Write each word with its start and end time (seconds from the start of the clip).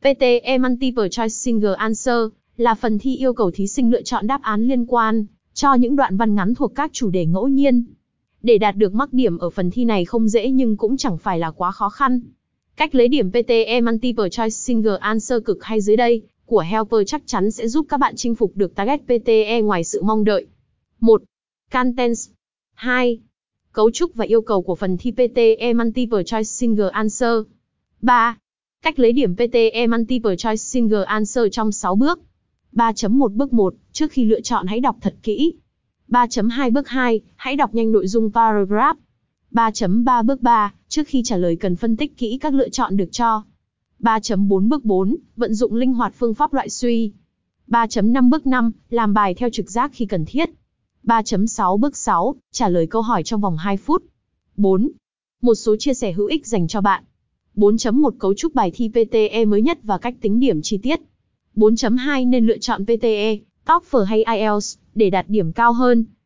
PTE 0.00 0.58
Multiple 0.58 1.08
Choice 1.08 1.28
Single 1.28 1.74
Answer 1.74 2.16
là 2.56 2.74
phần 2.74 2.98
thi 2.98 3.16
yêu 3.16 3.32
cầu 3.32 3.50
thí 3.50 3.66
sinh 3.66 3.90
lựa 3.90 4.02
chọn 4.02 4.26
đáp 4.26 4.42
án 4.42 4.68
liên 4.68 4.86
quan 4.86 5.26
cho 5.54 5.74
những 5.74 5.96
đoạn 5.96 6.16
văn 6.16 6.34
ngắn 6.34 6.54
thuộc 6.54 6.74
các 6.74 6.90
chủ 6.92 7.10
đề 7.10 7.26
ngẫu 7.26 7.48
nhiên. 7.48 7.84
Để 8.42 8.58
đạt 8.58 8.76
được 8.76 8.94
mắc 8.94 9.12
điểm 9.12 9.38
ở 9.38 9.50
phần 9.50 9.70
thi 9.70 9.84
này 9.84 10.04
không 10.04 10.28
dễ 10.28 10.50
nhưng 10.50 10.76
cũng 10.76 10.96
chẳng 10.96 11.18
phải 11.18 11.38
là 11.38 11.50
quá 11.50 11.70
khó 11.70 11.88
khăn. 11.88 12.20
Cách 12.76 12.94
lấy 12.94 13.08
điểm 13.08 13.30
PTE 13.30 13.80
Multiple 13.80 14.28
Choice 14.28 14.50
Single 14.50 14.96
Answer 15.00 15.42
cực 15.44 15.64
hay 15.64 15.80
dưới 15.80 15.96
đây, 15.96 16.22
của 16.46 16.60
Helper 16.60 17.00
chắc 17.06 17.22
chắn 17.26 17.50
sẽ 17.50 17.68
giúp 17.68 17.86
các 17.88 18.00
bạn 18.00 18.14
chinh 18.16 18.34
phục 18.34 18.52
được 18.54 18.74
target 18.74 19.00
PTE 19.04 19.60
ngoài 19.60 19.84
sự 19.84 20.02
mong 20.02 20.24
đợi. 20.24 20.46
1. 21.00 21.22
Contents 21.72 22.28
2. 22.74 23.18
Cấu 23.72 23.90
trúc 23.90 24.14
và 24.14 24.24
yêu 24.24 24.40
cầu 24.40 24.62
của 24.62 24.74
phần 24.74 24.96
thi 24.96 25.12
PTE 25.12 25.72
Multiple 25.72 26.22
Choice 26.22 26.44
Single 26.44 26.90
Answer 26.90 27.32
3. 28.02 28.36
Cách 28.82 28.98
lấy 28.98 29.12
điểm 29.12 29.34
PTE 29.34 29.86
Multiple 29.86 30.36
Choice 30.36 30.56
Single 30.56 31.04
Answer 31.04 31.44
trong 31.52 31.72
6 31.72 31.96
bước 31.96 32.20
3.1 32.72 33.28
Bước 33.28 33.52
1, 33.52 33.74
trước 33.92 34.12
khi 34.12 34.24
lựa 34.24 34.40
chọn 34.40 34.66
hãy 34.66 34.80
đọc 34.80 34.96
thật 35.00 35.14
kỹ. 35.22 35.54
3.2 36.08 36.72
Bước 36.72 36.88
2, 36.88 37.20
hãy 37.36 37.56
đọc 37.56 37.74
nhanh 37.74 37.92
nội 37.92 38.06
dung 38.06 38.32
paragraph. 38.32 38.98
3.3 39.50 40.26
Bước 40.26 40.42
3, 40.42 40.74
trước 40.88 41.02
khi 41.06 41.22
trả 41.24 41.36
lời 41.36 41.56
cần 41.56 41.76
phân 41.76 41.96
tích 41.96 42.16
kỹ 42.16 42.38
các 42.40 42.54
lựa 42.54 42.68
chọn 42.68 42.96
được 42.96 43.08
cho. 43.12 43.44
3.4 44.00 44.68
Bước 44.68 44.84
4, 44.84 45.16
vận 45.36 45.54
dụng 45.54 45.74
linh 45.74 45.94
hoạt 45.94 46.14
phương 46.18 46.34
pháp 46.34 46.52
loại 46.52 46.70
suy. 46.70 47.12
3.5 47.68 48.30
Bước 48.30 48.46
5, 48.46 48.72
làm 48.90 49.14
bài 49.14 49.34
theo 49.34 49.50
trực 49.52 49.70
giác 49.70 49.90
khi 49.94 50.06
cần 50.06 50.24
thiết. 50.24 50.50
3.6 51.04 51.76
Bước 51.76 51.96
6, 51.96 52.34
trả 52.52 52.68
lời 52.68 52.86
câu 52.86 53.02
hỏi 53.02 53.22
trong 53.22 53.40
vòng 53.40 53.56
2 53.56 53.76
phút. 53.76 54.04
4. 54.56 54.90
Một 55.42 55.54
số 55.54 55.76
chia 55.76 55.94
sẻ 55.94 56.12
hữu 56.12 56.26
ích 56.26 56.46
dành 56.46 56.68
cho 56.68 56.80
bạn. 56.80 57.04
4.1 57.58 58.10
Cấu 58.10 58.34
trúc 58.34 58.54
bài 58.54 58.70
thi 58.74 58.88
PTE 58.88 59.44
mới 59.44 59.62
nhất 59.62 59.78
và 59.82 59.98
cách 59.98 60.14
tính 60.20 60.40
điểm 60.40 60.62
chi 60.62 60.78
tiết. 60.78 61.00
4.2 61.56 62.28
nên 62.28 62.46
lựa 62.46 62.58
chọn 62.58 62.84
PTE, 62.84 63.36
TOEFL 63.66 64.04
hay 64.04 64.24
IELTS 64.24 64.78
để 64.94 65.10
đạt 65.10 65.28
điểm 65.28 65.52
cao 65.52 65.72
hơn. 65.72 66.04